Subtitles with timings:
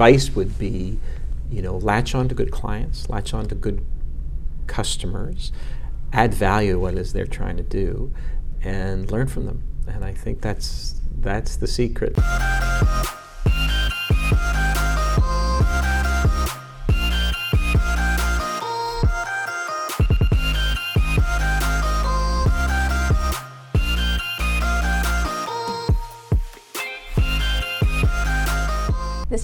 [0.00, 0.98] advice would be,
[1.50, 3.84] you know, latch on to good clients, latch on to good
[4.66, 5.52] customers,
[6.10, 8.10] add value to what is they're trying to do,
[8.62, 9.62] and learn from them.
[9.86, 12.16] And I think that's that's the secret.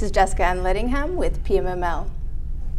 [0.07, 2.09] Is Jessica Ann Lettingham with PMML.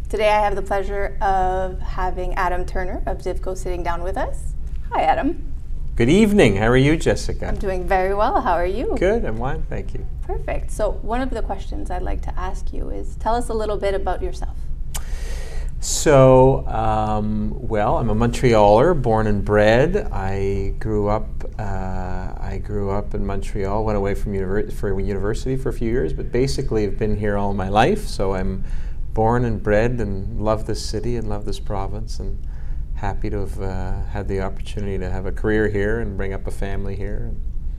[0.08, 4.54] Today I have the pleasure of having Adam Turner of Divco sitting down with us.
[4.90, 5.52] Hi, Adam.
[5.94, 6.56] Good evening.
[6.56, 7.48] How are you, Jessica?
[7.48, 8.40] I'm doing very well.
[8.40, 8.96] How are you?
[8.98, 9.26] Good.
[9.26, 9.62] I'm fine.
[9.64, 10.06] Thank you.
[10.22, 10.70] Perfect.
[10.70, 13.76] So, one of the questions I'd like to ask you is tell us a little
[13.76, 14.56] bit about yourself.
[15.80, 20.08] So, um, well, I'm a Montrealer, born and bred.
[20.10, 21.28] I grew up.
[21.56, 23.84] Uh, I grew up in Montreal.
[23.84, 27.36] Went away from univer- for university for a few years, but basically, I've been here
[27.36, 28.06] all my life.
[28.08, 28.64] So, I'm
[29.14, 32.38] born and bred, and love this city and love this province, and
[32.94, 36.48] happy to have uh, had the opportunity to have a career here and bring up
[36.48, 37.30] a family here.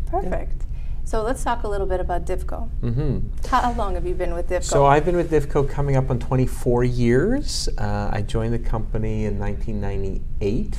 [0.06, 0.66] Perfect.
[1.10, 2.70] So let's talk a little bit about Divco.
[2.84, 3.48] Mm-hmm.
[3.48, 4.64] How long have you been with Divco?
[4.64, 7.68] So I've been with Divco coming up on 24 years.
[7.80, 10.78] Uh, I joined the company in 1998,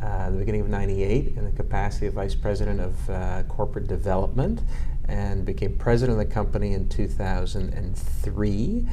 [0.00, 4.62] uh, the beginning of 98, in the capacity of Vice President of uh, Corporate Development,
[5.08, 8.86] and became President of the company in 2003.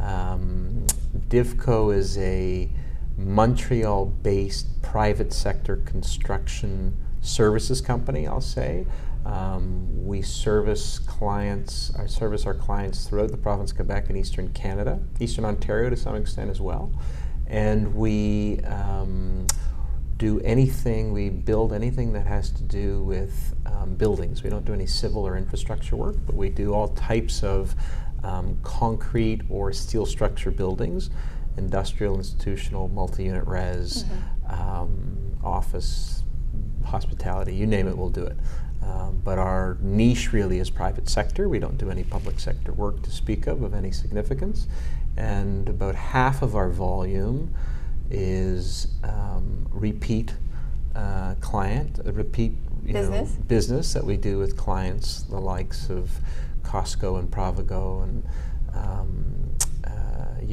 [0.00, 0.86] Um,
[1.28, 2.68] Divco is a
[3.16, 8.86] Montreal-based private sector construction services company, I'll say.
[9.28, 14.48] Um, we service clients, I service our clients throughout the province of Quebec and Eastern
[14.52, 16.90] Canada, Eastern Ontario to some extent as well.
[17.46, 19.46] And we um,
[20.16, 24.42] do anything, we build anything that has to do with um, buildings.
[24.42, 27.74] We don't do any civil or infrastructure work, but we do all types of
[28.24, 31.10] um, concrete or steel structure buildings,
[31.58, 35.46] industrial, institutional, multi unit res, mm-hmm.
[35.46, 36.22] office,
[36.84, 38.36] hospitality, you name it, we'll do it.
[38.82, 41.48] Um, but our niche really is private sector.
[41.48, 44.66] We don't do any public sector work to speak of of any significance.
[45.16, 47.52] And about half of our volume
[48.10, 50.34] is um, repeat
[50.94, 52.52] uh, client, a repeat
[52.84, 53.34] business.
[53.34, 56.10] Know, business that we do with clients, the likes of
[56.62, 58.24] Costco and Provigo and
[58.74, 59.38] um,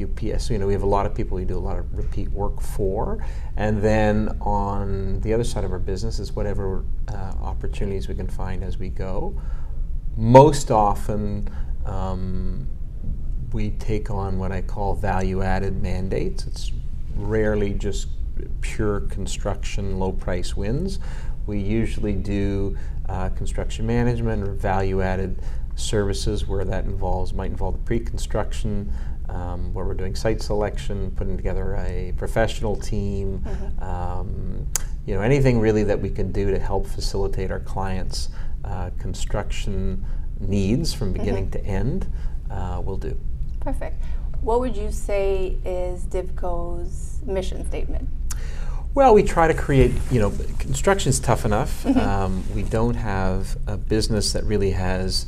[0.02, 0.50] UPS.
[0.50, 2.60] You know, we have a lot of people we do a lot of repeat work
[2.60, 3.24] for,
[3.56, 8.28] and then on the other side of our business is whatever uh, opportunities we can
[8.28, 9.40] find as we go.
[10.16, 11.48] Most often,
[11.84, 12.66] um,
[13.52, 16.46] we take on what I call value-added mandates.
[16.46, 16.72] It's
[17.16, 18.08] rarely just
[18.60, 20.98] pure construction, low-price wins.
[21.46, 22.76] We usually do
[23.08, 25.40] uh, construction management or value-added
[25.76, 28.92] services where that involves might involve the pre-construction
[29.28, 33.82] um, where we're doing site selection, putting together a professional team, mm-hmm.
[33.82, 34.66] um,
[35.06, 38.28] you know, anything really that we can do to help facilitate our clients'
[38.64, 40.04] uh, construction
[40.40, 41.18] needs from mm-hmm.
[41.20, 41.64] beginning mm-hmm.
[41.64, 42.12] to end,
[42.50, 43.18] uh, we'll do.
[43.60, 44.02] Perfect.
[44.42, 48.08] What would you say is Divco's mission statement?
[48.94, 51.84] Well, we try to create, you know, construction's tough enough.
[51.84, 52.00] Mm-hmm.
[52.00, 55.26] Um, we don't have a business that really has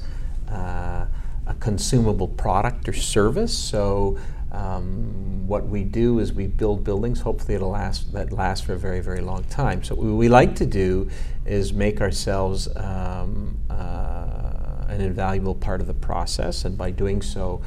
[0.51, 1.07] uh,
[1.47, 3.57] a consumable product or service.
[3.57, 4.19] So
[4.53, 7.21] um, what we do is we build buildings.
[7.21, 9.83] Hopefully, it'll last that last for a very very long time.
[9.83, 11.11] So what we like to do
[11.45, 17.63] is make ourselves um, uh, an invaluable part of the process, and by doing so,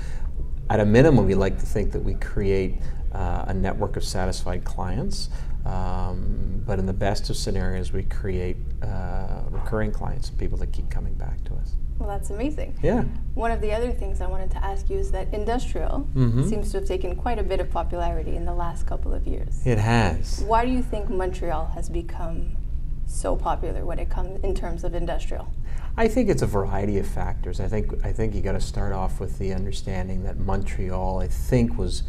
[0.69, 2.75] at a minimum, we like to think that we create
[3.13, 5.29] uh, a network of satisfied clients.
[5.65, 10.89] Um, but in the best of scenarios, we create uh, recurring clients, people that keep
[10.89, 11.75] coming back to us.
[12.01, 12.79] Well, that's amazing.
[12.81, 13.03] Yeah.
[13.35, 16.49] One of the other things I wanted to ask you is that industrial mm-hmm.
[16.49, 19.61] seems to have taken quite a bit of popularity in the last couple of years.
[19.67, 20.43] It has.
[20.47, 22.57] Why do you think Montreal has become
[23.05, 25.53] so popular when it comes in terms of industrial?
[25.95, 27.59] I think it's a variety of factors.
[27.59, 31.27] I think I think you got to start off with the understanding that Montreal, I
[31.27, 32.03] think, was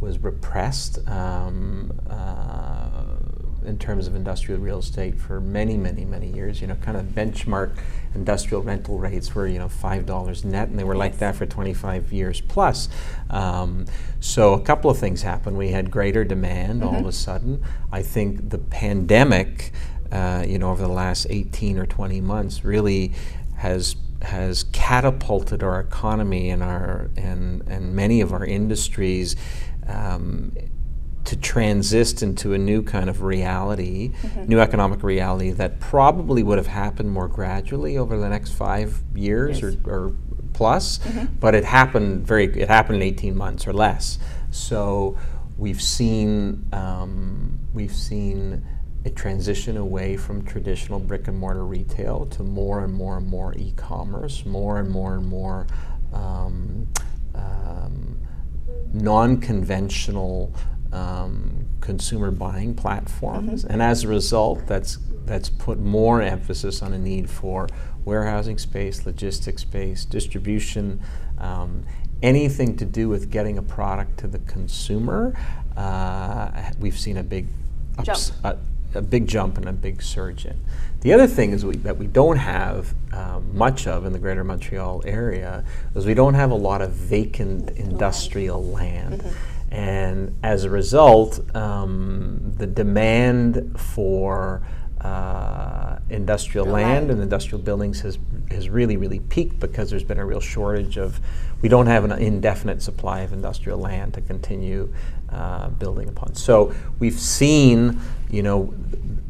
[0.00, 1.08] was repressed.
[1.08, 2.97] Um, uh,
[3.68, 6.60] in terms of industrial real estate for many, many, many years.
[6.60, 7.76] You know, kind of benchmark
[8.14, 11.00] industrial rental rates were you know five dollars net, and they were yes.
[11.00, 12.88] like that for 25 years plus.
[13.30, 13.86] Um,
[14.20, 15.56] so a couple of things happened.
[15.56, 16.88] We had greater demand mm-hmm.
[16.88, 17.62] all of a sudden.
[17.92, 19.72] I think the pandemic,
[20.10, 23.12] uh, you know, over the last 18 or 20 months, really
[23.56, 29.36] has has catapulted our economy and our and and many of our industries
[29.86, 30.52] um,
[31.28, 34.46] to transist into a new kind of reality, mm-hmm.
[34.46, 39.60] new economic reality that probably would have happened more gradually over the next five years
[39.60, 39.76] yes.
[39.84, 40.16] or, or,
[40.54, 41.00] plus,
[41.38, 42.46] but it happened very.
[42.46, 44.18] It happened in 18 months or less.
[44.50, 45.18] So
[45.58, 48.64] we've seen um, we've seen
[49.04, 53.52] a transition away from traditional brick and mortar retail to more and more and more
[53.58, 55.66] e-commerce, more and more and more
[56.14, 56.88] um,
[57.34, 58.18] um,
[58.94, 60.54] non-conventional
[60.92, 66.98] um, consumer buying platforms, and as a result, that's that's put more emphasis on a
[66.98, 67.68] need for
[68.04, 71.00] warehousing space, logistics space, distribution,
[71.38, 71.84] um,
[72.22, 75.38] anything to do with getting a product to the consumer.
[75.76, 76.50] Uh,
[76.80, 77.46] we've seen a big
[77.98, 78.58] ups, Jump.
[78.94, 80.58] a, a big jump and a big surge in.
[81.02, 84.42] The other thing is we, that we don't have um, much of in the Greater
[84.42, 85.64] Montreal area
[85.94, 89.22] is we don't have a lot of vacant industrial land.
[89.70, 94.62] And as a result, um, the demand for
[95.00, 97.10] uh, industrial land land.
[97.10, 98.18] and industrial buildings has
[98.50, 101.20] has really really peaked because there's been a real shortage of
[101.60, 104.92] we don't have an indefinite supply of industrial land to continue
[105.30, 106.34] uh, building upon.
[106.34, 108.00] So we've seen,
[108.30, 108.72] you know,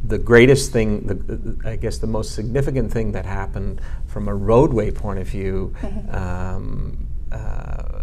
[0.05, 4.90] the greatest thing, the, I guess the most significant thing that happened from a roadway
[4.90, 5.75] point of view.
[6.11, 7.97] Um, uh,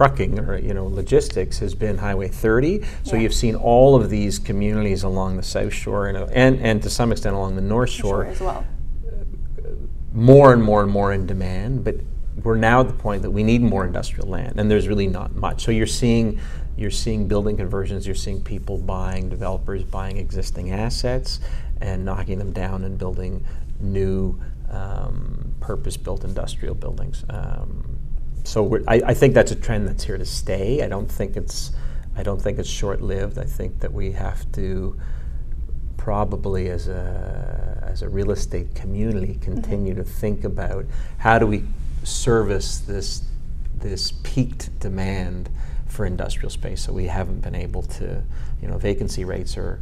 [0.00, 2.82] trucking or you know logistics has been Highway 30.
[3.02, 3.22] So Yeah.
[3.22, 7.12] you've seen all of these communities along the South Shore and, and and to some
[7.12, 8.64] extent along the North Shore Sure, as well.
[10.12, 11.96] more and more and more in demand, but
[12.42, 15.34] we're now at the point that we need more industrial land, and there's really not
[15.34, 15.64] much.
[15.64, 16.38] So you're seeing
[16.76, 21.40] you're seeing building conversions, you're seeing people buying, developers buying existing assets
[21.80, 23.42] and knocking them down and building
[23.80, 24.38] new
[24.70, 27.24] um, purpose-built industrial buildings.
[27.30, 27.95] Um,
[28.46, 30.82] so we're, I, I think that's a trend that's here to stay.
[30.82, 31.72] I don't think it's
[32.16, 33.38] I don't think it's short-lived.
[33.38, 34.98] I think that we have to
[35.96, 40.86] probably as a as a real estate community continue to think about
[41.18, 41.64] how do we
[42.04, 43.22] service this
[43.74, 45.50] this peaked demand
[45.88, 48.22] for industrial space so we haven't been able to
[48.62, 49.80] you know vacancy rates are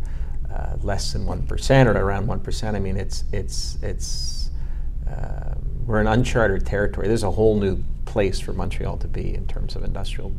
[0.50, 4.50] uh, less than one percent or around one percent I mean it's it's it's
[5.06, 5.55] uh,
[5.87, 9.77] we're in uncharted territory there's a whole new place for Montreal to be in terms
[9.77, 10.33] of industrial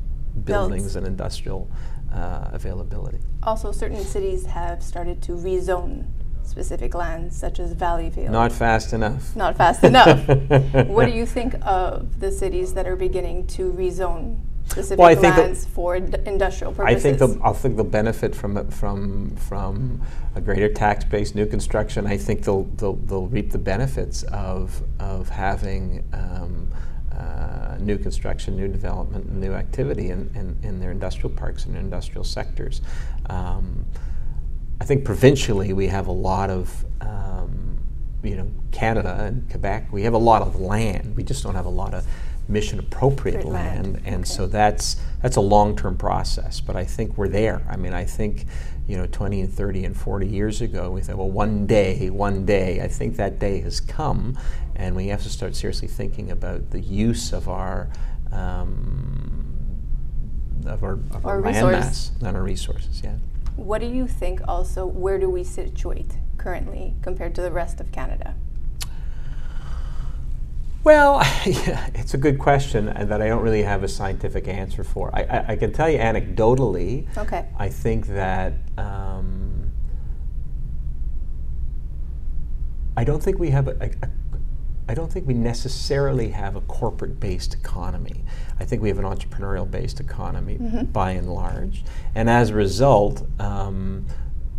[0.43, 1.69] buildings and industrial
[2.13, 6.05] uh, availability Also, certain cities have started to rezone
[6.43, 8.29] specific lands, such as Valleyfield.
[8.29, 9.35] Not fast enough.
[9.35, 10.19] Not fast enough.
[10.87, 15.15] what do you think of the cities that are beginning to rezone specific Well, I
[15.15, 17.03] think lands for ind- industrial I purposes?
[17.03, 20.01] think they'll, I think they'll benefit from it- from from
[20.35, 22.05] a greater tax base, new construction.
[22.05, 26.69] I think they'll they'll, they'll reap the benefits of of having um,
[27.17, 31.75] uh, new construction, new development, and new activity in, in, in their industrial parks and
[31.75, 32.81] industrial sectors.
[33.29, 33.85] Um,
[34.81, 37.77] I think provincially we have a lot of, um,
[38.23, 41.15] you know, Canada and Quebec, we have a lot of land.
[41.15, 42.05] We just don't have a lot of
[42.47, 43.93] mission appropriate land.
[43.93, 44.01] land.
[44.05, 44.23] And Okay.
[44.25, 46.61] so that's, that's a long term process.
[46.61, 47.65] But I think we're there.
[47.69, 48.45] I mean, I think,
[48.87, 52.45] you know, 20 and 30 and 40 years ago, we thought, well, one day, one
[52.45, 52.81] day.
[52.81, 54.37] I think that day has come.
[54.75, 57.89] And we have to start seriously thinking about the use of our.
[58.31, 59.41] Um,
[60.65, 63.17] of our, of Our our land mass and our resources, yeah.
[63.55, 67.91] What do you think also, where do we situate currently compared to the rest of
[67.91, 68.35] Canada?
[70.85, 71.15] Well,
[71.45, 75.09] yeah, it's a good question uh, that I don't really have a scientific answer for.
[75.13, 77.47] I, I, I can tell you anecdotally, Okay.
[77.57, 79.71] I think that um,
[82.95, 84.09] I don't think we have a, a, a
[84.87, 88.23] I don't think we necessarily have a corporate-based economy.
[88.59, 90.59] I think we have an entrepreneurial-based economy
[90.93, 94.05] by and large, and as a result, um,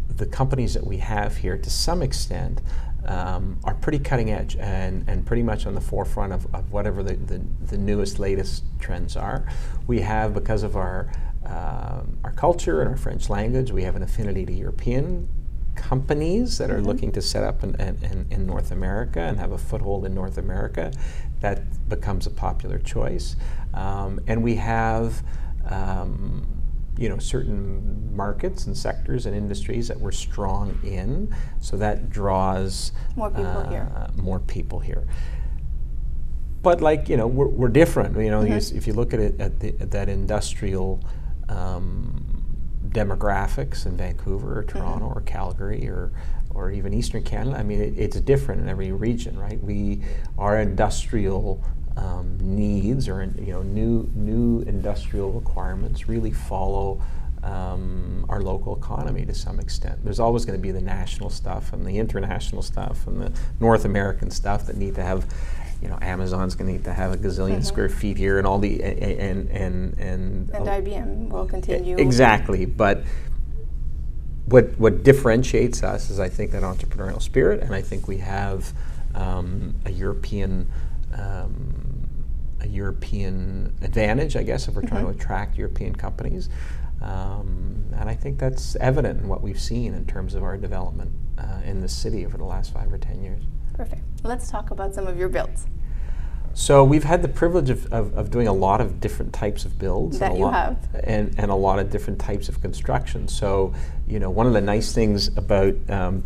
[0.09, 2.61] the companies that we have here, to some extent,
[3.07, 7.03] um, are pretty cutting edge and, and pretty much on the forefront of, of whatever
[7.03, 9.47] the, the, the newest, latest trends are.
[9.87, 11.11] We have, because of our
[11.45, 15.29] um, our culture and our French language, we have an affinity to European
[15.77, 19.53] companies that are looking to set up in, in, in- in North America and have
[19.53, 20.91] a foothold in North America.
[21.41, 23.37] That becomes a popular choice.
[23.75, 25.23] Um, and we have
[25.69, 26.47] um,
[26.99, 32.93] you know certain markets and sectors and industries that we're strong in, so that draws
[33.17, 33.93] More people here.
[33.95, 35.07] uh, more people here.
[36.63, 38.17] But like you know, we're, we're different.
[38.19, 41.01] You know, you s- if you look at it at, the, at that industrial
[41.49, 42.43] um,
[42.89, 46.13] demographics in Vancouver or Toronto or Calgary or
[46.51, 49.63] or even Eastern Canada, I mean, it, it's different in every region, right?
[49.63, 50.03] We
[50.39, 51.63] our industrial
[51.97, 57.01] um, needs or you know new new industrial requirements really follow
[57.43, 60.03] um, our local economy to some extent.
[60.05, 63.85] There's always going to be the national stuff and the international stuff and the North
[63.85, 65.27] American stuff that need to have
[65.83, 68.59] you know, Amazon's going to need to have a gazillion square feet here, and all
[68.59, 71.99] the and and and, And IBM will continue.
[71.99, 73.05] Exactly, but
[74.47, 78.73] what what differentiates us is I think that entrepreneurial spirit, and I think we have
[79.15, 80.67] um, a European
[81.13, 81.86] um,
[82.61, 86.49] a European advantage, I guess, if we're trying to attract European companies.
[87.03, 91.13] Um, and I think that's evident in what we've seen in terms of our development
[91.39, 93.43] uh, in the city over the last five or ten years.
[93.75, 94.03] Perfect.
[94.23, 95.67] Let's talk about some of your builds.
[96.55, 99.79] So we've had the privilege of, of, of doing a lot of different types of
[99.79, 100.19] builds.
[100.19, 100.89] That and a you lot, have.
[101.05, 103.29] And, and a lot of different types of construction.
[103.29, 103.75] So,
[104.09, 106.25] you know, one of the nice things about um,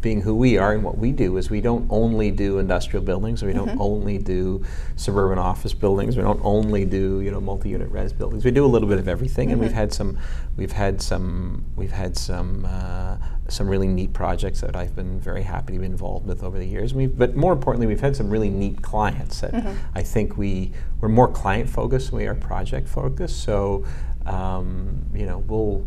[0.00, 3.42] being who we are and what we do is we don't only do industrial buildings,
[3.42, 3.82] we don't Mm-hmm.
[3.82, 4.64] only do
[4.96, 8.44] suburban office buildings, we don't only do you know multi-unit res buildings.
[8.44, 10.18] We do a little bit of everything, and we've had some,
[10.56, 13.16] we've had some, we've had some, uh,
[13.48, 16.66] some really neat projects that I've been very happy to be involved with over the
[16.66, 16.94] years.
[16.94, 19.52] We've, but more importantly, we've had some really neat clients that
[19.94, 23.42] I think we we're more client focused than we are project focused.
[23.42, 23.84] So
[24.26, 25.84] um, you know we'll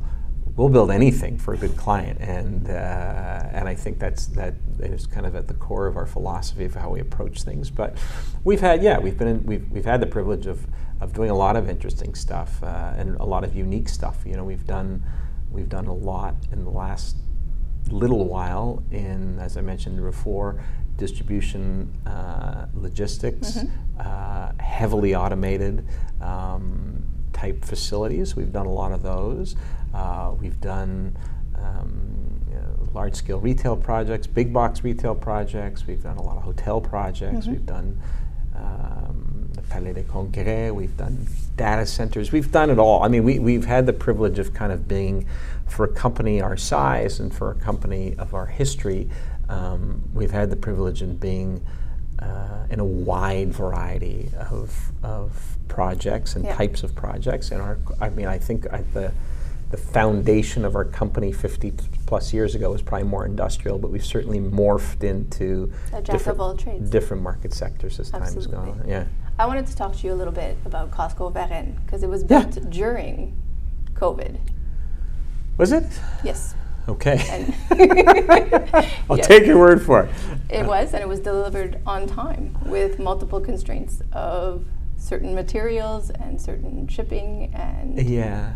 [0.55, 5.07] we'll build anything for a good client, and uh, and I think that's that is
[5.07, 7.69] kind of at the core of our philosophy of how we approach things.
[7.69, 7.97] But
[8.43, 10.65] we've had yeah we've been in, we've we've had the privilege of
[11.01, 14.23] of doing a lot of interesting stuff uh, and a lot of unique stuff.
[14.25, 15.03] You know we've done
[15.51, 17.17] we've done a lot in the last
[17.89, 20.63] little while in as I mentioned before
[20.97, 23.59] distribution uh, logistics
[23.99, 25.85] uh, heavily automated
[26.21, 28.35] um, type facilities.
[28.35, 29.55] We've done a lot of those.
[29.93, 31.15] Uh, we've done
[31.57, 32.23] um,
[32.63, 35.85] know, large scale retail projects, big box retail projects.
[35.85, 37.47] We've done a lot of hotel projects.
[37.47, 37.99] We've done
[38.55, 40.73] um, the Palais des Congrès.
[40.73, 42.31] We've done data centers.
[42.31, 43.03] We've done it all.
[43.03, 45.27] I mean, we, we've had the privilege of kind of being,
[45.67, 49.09] for a company our size and for a company of our history,
[49.49, 51.65] um, we've had the privilege in being
[52.19, 56.55] uh, in a wide variety of, of projects and Yeah.
[56.55, 57.51] types of projects.
[57.51, 59.11] And our, I mean, I think I, the
[59.73, 61.73] the foundation of our company 50
[62.05, 66.37] plus years ago was probably more industrial, but we've certainly morphed into A jack of
[66.37, 68.83] different, different market sectors as time has gone on.
[68.87, 69.05] Yeah.
[69.39, 72.23] I wanted to talk to you a little bit about Costco Varennes because it was
[72.29, 72.43] Yeah.
[72.45, 73.35] built during
[73.95, 74.37] COVID.
[75.57, 75.85] Was it?
[76.23, 76.53] Yes,
[76.87, 77.17] Okay.
[79.09, 79.25] I'll Yes.
[79.27, 80.11] take your word for it.
[80.51, 84.65] it was, and it was delivered on time with multiple constraints of
[84.97, 88.53] certain materials and certain shipping and Yeah.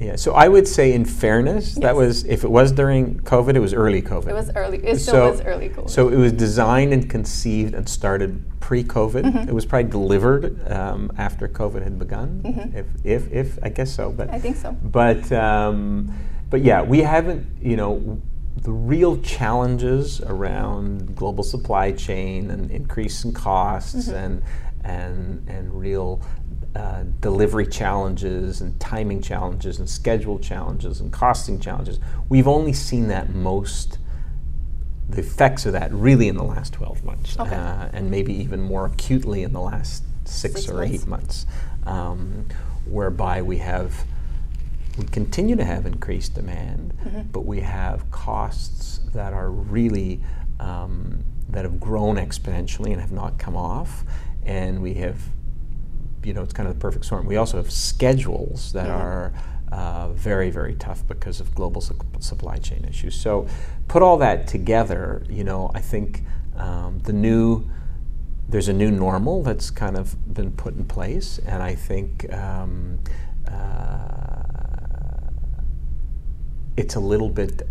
[0.00, 0.14] Yeah.
[0.16, 3.74] So I would say, in fairness, that was if it was during COVID, it was
[3.74, 4.28] early COVID.
[4.28, 4.78] it was early.
[4.78, 5.90] It still So- was early COVID.
[5.90, 9.22] So it was designed and conceived and started pre-COVID.
[9.24, 9.48] Mm-hmm.
[9.48, 12.42] It was probably delivered um, after COVID had begun.
[12.74, 14.36] If, if, if I guess so, but Mm-hmm.
[14.36, 14.72] I think so.
[14.72, 16.12] But um,
[16.50, 17.46] but yeah, we haven't.
[17.60, 18.22] You know,
[18.62, 24.14] the real challenges around global supply chain and increase in costs Mm-hmm.
[24.16, 24.42] and
[24.84, 26.20] and and real.
[26.76, 31.98] Uh, delivery challenges and timing challenges and schedule challenges and costing challenges.
[32.28, 33.98] We've only seen that most
[35.08, 37.54] the effects of that really in the last 12 months, Okay.
[37.56, 40.92] uh, and maybe even more acutely in the last six, Six or months.
[41.02, 41.46] eight months,
[41.86, 42.46] um,
[42.86, 44.04] whereby we have
[44.98, 47.22] we continue to have increased demand, Mm-hmm.
[47.32, 50.20] but we have costs that are really
[50.60, 54.04] um, that have grown exponentially and have not come off,
[54.44, 55.16] and we have
[56.24, 57.26] you know, it's kind of the perfect storm.
[57.26, 58.98] We also have schedules that Mhm.
[59.00, 59.32] are
[59.70, 63.14] uh, very, very tough because of global su- supply chain issues.
[63.14, 63.46] So,
[63.86, 66.24] put all that together, you know, I think
[66.56, 67.64] um, the new
[68.48, 72.98] there's a new normal that's kind of been put in place, and I think um,
[73.46, 74.42] uh,
[76.76, 77.62] it's a little bit.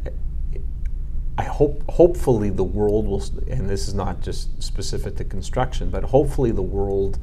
[1.39, 6.03] I hope, hopefully, the world will, and this is not just specific to construction, but
[6.03, 7.17] hopefully, the world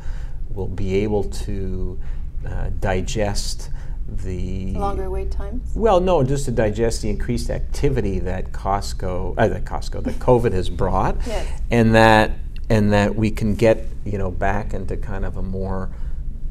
[0.54, 1.98] will be able to
[2.46, 3.70] uh, digest
[4.06, 5.72] the Longer wait times.
[5.74, 10.52] well, no, just to digest the increased activity that Costco, uh, that Costco, that COVID
[10.52, 11.62] has brought, Yes.
[11.70, 12.32] and that
[12.70, 15.90] and that we can get you know back into kind of a more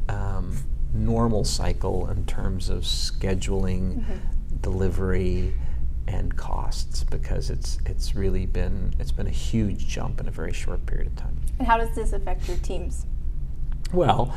[0.10, 0.58] um,
[0.94, 4.58] normal cycle in terms of scheduling, Mm-hmm.
[4.62, 5.54] delivery,
[6.08, 10.54] and costs because it's it's really been it's been a huge jump in a very
[10.54, 11.38] short period of time.
[11.60, 13.06] And how does this affect your teams?
[13.94, 14.36] Well,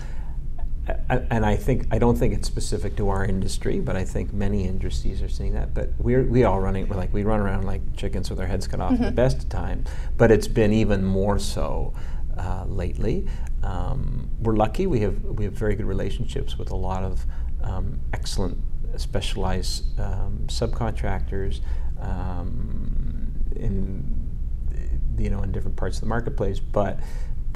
[1.09, 4.65] and I think I don't think it's specific to our industry, but I think many
[4.65, 5.75] industries are seeing that.
[5.75, 8.81] But we're we all running like we run around like chickens with our heads cut
[8.81, 9.89] off at the best of times.
[10.17, 11.93] But it's been even more so
[12.39, 13.27] uh, lately.
[13.63, 14.87] Um, we're lucky.
[14.87, 17.27] We have we have very good relationships with a lot of
[17.63, 18.59] um, excellent
[18.97, 21.61] specialized um, subcontractors.
[22.01, 23.17] Um,
[23.57, 24.27] in
[25.19, 27.01] you know in different parts of the marketplace, but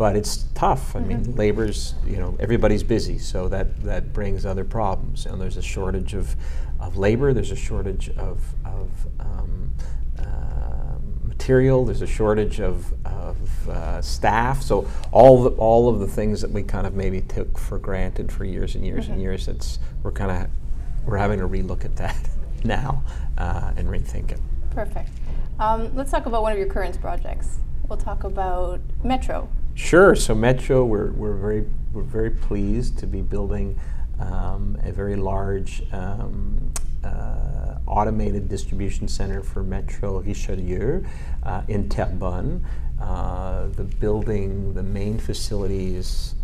[0.01, 0.97] but it's tough.
[0.97, 5.27] I mean, labor's you know everybody's busy, so that that brings other problems.
[5.27, 6.37] And there's a shortage of,
[6.81, 7.35] of labor.
[7.35, 8.89] There's a shortage of of
[9.21, 9.75] um,
[10.19, 11.85] uh, material.
[11.85, 14.63] There's a shortage of, of uh, staff.
[14.63, 18.33] So all the, all of the things that we kind of maybe took for granted
[18.33, 20.51] for years and years and years, it's we're kind of
[21.05, 22.17] we're having to relook at that
[22.65, 23.05] now
[23.37, 24.41] uh, and rethink it.
[24.71, 25.11] Perfect.
[25.59, 27.59] Um, let's talk about one of your current projects.
[27.87, 29.51] We'll talk about Metro.
[29.81, 30.15] Sure.
[30.15, 33.77] So Metro, we're, we're very we're very pleased to be building
[34.21, 36.71] um, a very large um,
[37.03, 41.03] uh, automated distribution center for Metro Richelieu
[41.43, 42.65] uh, in Terrebonne.
[43.01, 46.37] Uh, the building, the main facility is,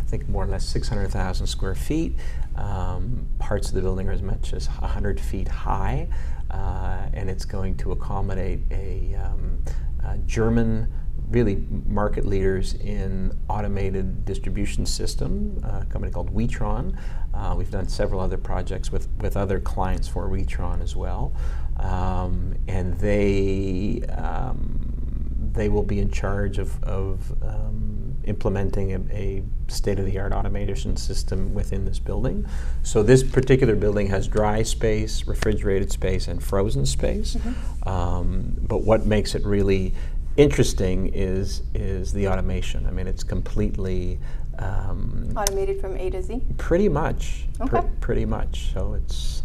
[0.00, 2.16] I think, more or less 600,000 square feet.
[2.56, 6.08] Um, parts of the building are as much as 100 feet high,
[6.50, 9.62] uh, and it's going to accommodate a, um,
[10.04, 10.92] a German
[11.32, 16.96] really market leaders in automated distribution system, a company called Witron.
[17.32, 21.32] Uh, we've done several other projects with, with other clients for Witron as well.
[21.78, 29.42] Um, and they, um, they will be in charge of, of um, implementing a, a
[29.68, 32.46] state-of-the-art automation system within this building.
[32.82, 37.36] So this particular building has dry space, refrigerated space, and frozen space.
[37.36, 38.66] Mm-hmm.
[38.66, 39.94] but what makes it really
[40.36, 42.86] interesting is is the automation.
[42.86, 44.18] I mean, it's completely
[44.58, 46.42] um, automated from A to Z.
[46.56, 47.46] Pretty much.
[47.60, 47.80] Okay.
[47.80, 48.72] Pr- pretty much.
[48.72, 49.42] So it's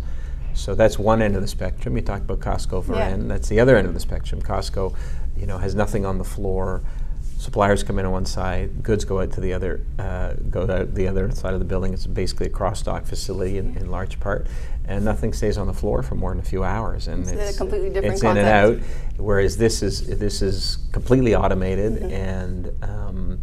[0.54, 1.96] so that's one end of the spectrum.
[1.96, 3.10] You talk about Costco for yeah.
[3.10, 3.30] end.
[3.30, 4.42] That's the other end of the spectrum.
[4.42, 4.96] Costco,
[5.38, 6.82] you know, has nothing on the floor.
[7.38, 10.96] Suppliers come in on one side, goods go out to the other, uh, go out
[10.96, 11.94] the other side of the building.
[11.94, 14.48] It's basically a cross dock facility in, in large part,
[14.86, 17.08] and nothing stays on the floor for more than a few hours.
[17.08, 18.48] And it's, it's a completely different It's concept.
[18.48, 18.88] in and out.
[19.18, 22.12] Whereas this is this is completely automated mm-hmm.
[22.12, 23.40] and um,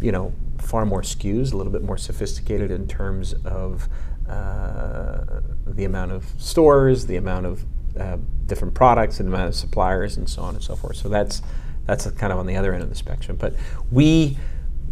[0.00, 3.88] you know far more SKUs, a little bit more sophisticated in terms of
[4.28, 7.64] uh, the amount of stores, the amount of
[7.98, 8.16] uh,
[8.46, 10.96] different products, and the amount of suppliers, and so on and so forth.
[10.96, 11.42] So that's
[11.88, 13.36] that's kind of on the other end of the spectrum.
[13.36, 13.54] But
[13.90, 14.36] we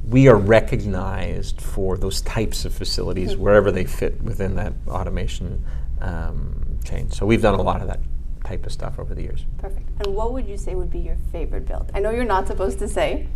[0.09, 3.43] we are recognized for those types of facilities mm-hmm.
[3.43, 5.65] wherever they fit within that automation
[6.01, 7.11] um, chain.
[7.11, 8.01] So we've done a lot of that
[8.45, 9.45] type of stuff over the years.
[9.59, 9.89] Perfect.
[9.99, 11.91] And what would you say would be your favorite build?
[11.93, 13.29] I know you're not supposed to say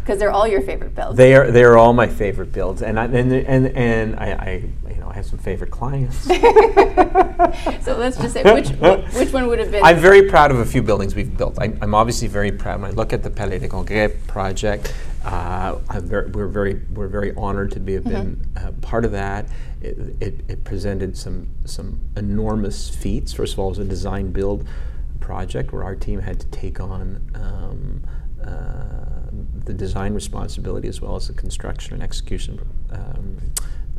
[0.00, 1.16] because they're all your favorite builds.
[1.16, 1.50] They are.
[1.50, 5.08] They are all my favorite builds, and I, and and and I, I you know
[5.08, 6.18] I have some favorite clients.
[7.84, 8.68] so let's just say which
[9.14, 9.82] which one would have been.
[9.82, 11.56] I'm very proud of a few buildings we've built.
[11.60, 12.82] I'm, I'm obviously very proud.
[12.82, 17.34] When I look at the Palais des Congrès project, uh, very, we're very we're very
[17.34, 18.68] honored to be have been mm-hmm.
[18.68, 19.46] uh, part of that.
[19.80, 23.32] It, it, it, presented some some enormous feats.
[23.32, 24.66] First of all, it was a design build
[25.20, 27.22] project where our team had to take on.
[27.34, 28.02] Um,
[29.64, 33.38] the design responsibility as well as the construction and execution um,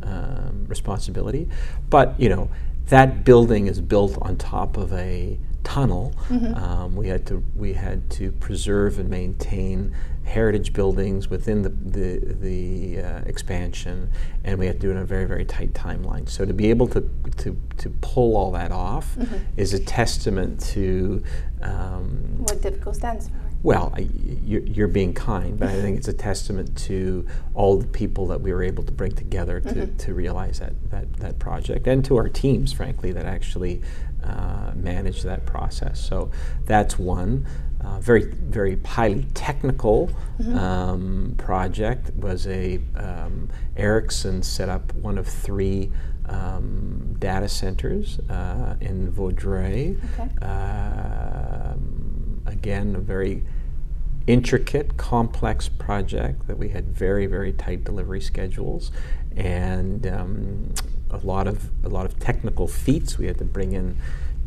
[0.02, 1.48] um, responsibility.
[1.90, 2.50] But you know,
[2.86, 6.14] that building is built on top of a tunnel.
[6.28, 6.54] Mm-hmm.
[6.54, 12.34] Um, we had to we had to preserve and maintain heritage buildings within the the,
[12.40, 14.10] the uh, expansion,
[14.44, 16.28] and we had to do it in a very very tight timeline.
[16.28, 17.00] So to be able to
[17.38, 19.36] to, to pull all that off mm-hmm.
[19.56, 21.22] is a testament to
[21.62, 23.45] um, what DIVCO stands for.
[23.66, 24.08] Well, I,
[24.44, 28.40] you're, you're, being kind, but I think it's a testament to all the people that
[28.40, 29.96] we were able to bring together to, mm-hmm.
[29.96, 33.82] to realize that, that that project, and to our teams, frankly, that actually
[34.22, 35.98] uh, manage that process.
[35.98, 36.30] So
[36.64, 37.44] that's one.
[37.80, 40.56] Uh, very very highly technical mm-hmm.
[40.56, 45.90] um, project was a um, Ericsson set up one of three
[46.26, 49.98] um, data centers uh, in Vaudreuil.
[50.20, 50.46] Okay.
[50.46, 53.42] Um, again, a very
[54.26, 58.90] intricate, complex project that we had very very tight delivery schedules,
[59.36, 60.74] and um,
[61.10, 63.18] a lot of a lot of technical feats.
[63.18, 63.96] We had to bring in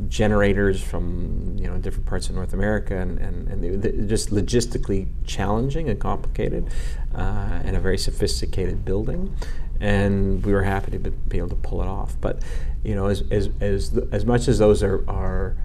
[0.08, 5.08] generators from you know different parts of North America, and, and, and they, just logistically
[5.26, 6.70] challenging and complicated,
[7.16, 9.36] uh, and a very sophisticated building.
[9.82, 12.16] And we were happy to be able to pull it off.
[12.20, 12.44] But
[12.84, 15.58] you know, as as as, as much as those are are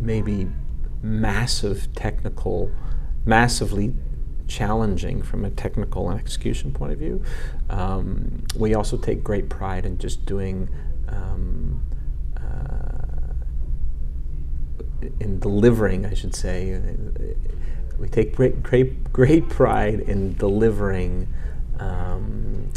[0.00, 0.48] maybe
[1.02, 2.70] massive technical,
[3.24, 3.94] massively
[4.48, 7.22] challenging from a technical and execution point of view.
[7.70, 10.68] Um, we also take great pride in just doing
[11.08, 11.82] um,
[12.36, 13.34] uh,
[15.20, 16.80] in delivering, I should say.
[17.98, 21.28] We take great, great, great pride in delivering
[21.78, 22.70] um,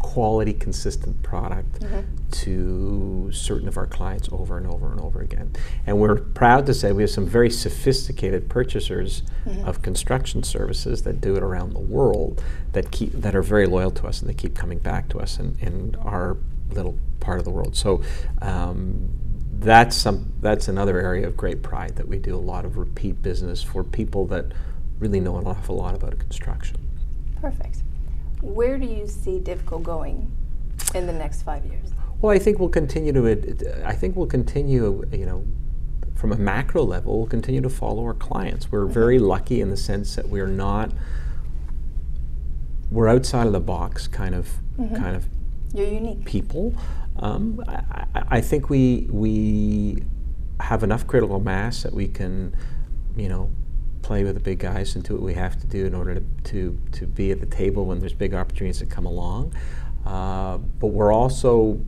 [0.00, 1.84] quality, consistent product
[2.32, 5.52] to certain of our clients over and over and over again.
[5.86, 9.22] And we're proud to say we have some very sophisticated purchasers
[9.64, 13.90] of construction services that do it around the world that keep that are very loyal
[13.92, 16.36] to us and they keep coming back to us in, in our
[16.70, 17.76] little part of the world.
[17.76, 18.02] So.
[18.42, 19.10] Um,
[19.60, 23.20] that's some that's another area of great pride that we do a lot of repeat
[23.20, 24.46] business for people that
[24.98, 26.78] really know an awful lot about construction.
[27.40, 27.82] Perfect.
[28.40, 30.30] Where do you see Divco going
[30.94, 31.90] in the next five years?
[32.20, 33.24] Well, I think we'll continue to.
[33.26, 35.04] it- I think we'll continue.
[35.12, 35.44] You know,
[36.14, 38.70] from a macro level, we'll continue to follow our clients.
[38.70, 40.92] We're very lucky in the sense that we're not.
[42.90, 45.26] We're outside of the box, kind of, kind of
[45.72, 46.24] You're unique.
[46.24, 46.74] people.
[47.18, 47.82] Um, I,
[48.14, 50.02] I- I think we we
[50.60, 52.54] have enough critical mass that we can,
[53.16, 53.50] you know,
[54.02, 56.22] play with the big guys and do what we have to do in order to
[56.44, 59.54] to, to be at the table when there's big opportunities that come along.
[60.04, 61.80] Uh, but we're also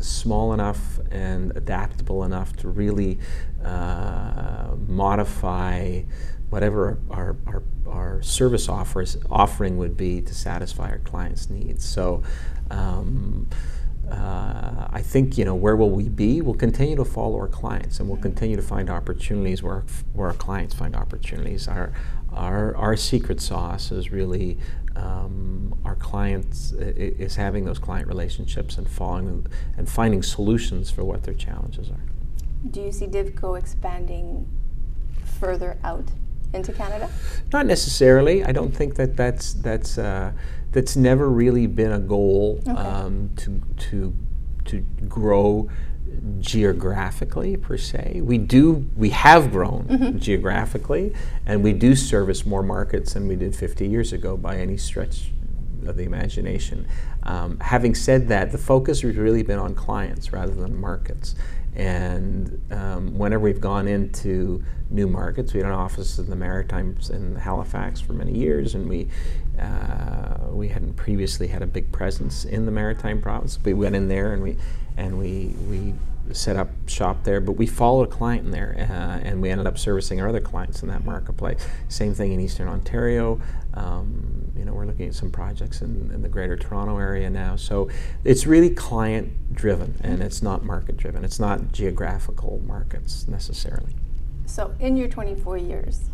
[0.00, 3.18] small enough and adaptable enough to really
[3.64, 6.02] uh, modify
[6.50, 11.84] whatever our, our, our service offers offering would be to satisfy our clients' needs.
[11.84, 12.22] So.
[12.70, 13.48] Um,
[14.10, 16.40] uh, I think you know where will we be?
[16.40, 20.34] We'll continue to follow our clients, and we'll continue to find opportunities where where our
[20.34, 21.68] clients find opportunities.
[21.68, 21.92] Our
[22.32, 24.58] our our secret sauce is really
[24.96, 31.22] um, our clients is having those client relationships and following and finding solutions for what
[31.22, 32.00] their challenges are.
[32.70, 34.48] Do you see Divco expanding
[35.38, 36.10] further out
[36.52, 37.10] into Canada?
[37.52, 38.44] Not necessarily.
[38.44, 40.32] I don't think that that's that's uh,
[40.72, 42.70] that's never really been a goal Okay.
[42.72, 44.14] um, to to
[44.66, 45.68] to grow
[46.40, 48.20] geographically per se.
[48.22, 51.14] We do we have grown geographically,
[51.46, 55.30] and we do service more markets than we did 50 years ago by any stretch
[55.86, 56.86] of the imagination.
[57.22, 61.34] Um, having said that, the focus has really been on clients rather than markets.
[61.74, 67.10] And um, whenever we've gone into new markets, we had an office in the Maritimes
[67.10, 69.08] in Halifax for many years, and we
[69.60, 73.58] uh, we hadn't previously had a big presence in the Maritime province.
[73.64, 74.56] We went in there and we
[74.96, 75.94] and we we
[76.32, 79.66] set up shop there, but we followed a client in there, uh, and we ended
[79.66, 81.66] up servicing our other clients in that marketplace.
[81.88, 83.40] Same thing in Eastern Ontario.
[83.78, 87.54] Um, you know, we're looking at some projects in, in the Greater Toronto area now.
[87.56, 87.88] So
[88.24, 91.24] it's really client driven, and it's not market driven.
[91.24, 93.94] It's not geographical markets necessarily.
[94.46, 96.08] So, in your 24 years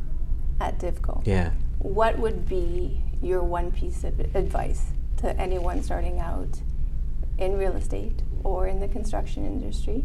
[0.61, 1.53] at Divco, Yeah.
[1.79, 6.61] what would be your one piece of advice to anyone starting out
[7.39, 10.05] in real estate or in the construction industry?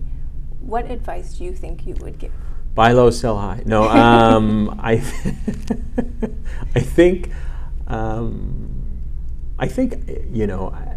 [0.61, 2.31] What advice do you think you would give?
[2.75, 3.63] Buy low, sell high.
[3.65, 4.93] No, um, I,
[6.75, 7.31] I think,
[7.89, 8.69] um,
[9.57, 10.95] I think, you know, I,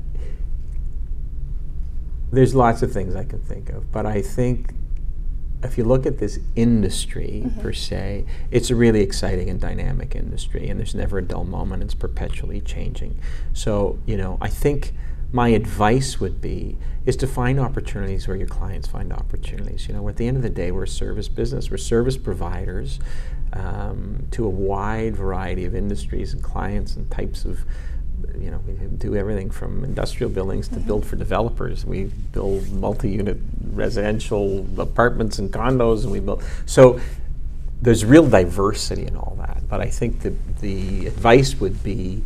[2.31, 4.74] there's lots of things I can think of, but I think
[5.64, 10.68] if you look at this industry per se, it's a really exciting and dynamic industry,
[10.68, 11.83] and there's never a dull moment.
[11.83, 13.18] It's perpetually changing.
[13.52, 14.92] So, you know, I think
[15.33, 16.76] my advice would be
[17.07, 19.88] is to find opportunities where your clients find opportunities.
[19.88, 21.70] You know, at the end of the day, we're a service business.
[21.70, 22.98] We're service providers
[23.52, 24.01] um,
[24.32, 27.64] to a wide variety of industries and clients and types of
[28.38, 31.84] you know, we do everything from industrial buildings to build for developers.
[31.84, 33.38] We build multi-unit
[33.72, 36.42] residential apartments and condos, and we build.
[36.66, 37.00] So
[37.80, 39.68] there's real diversity in all that.
[39.68, 42.24] But I think the the advice would be,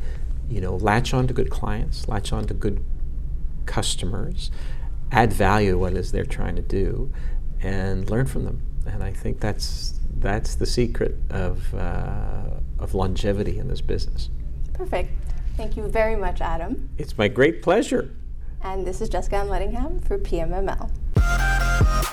[0.51, 2.83] you know, latch on to good clients, latch on to good
[3.65, 4.51] customers,
[5.11, 7.13] add value to what is they're trying to do,
[7.61, 8.63] and learn from them.
[8.87, 14.31] And I think that's that's the secret of uh, of longevity in this business.
[14.73, 15.11] Perfect.
[15.57, 16.91] Thank you very much, Adam.
[16.99, 18.15] It's my great pleasure.
[18.63, 22.13] And this is Jessica Ann Lettingham for PMML.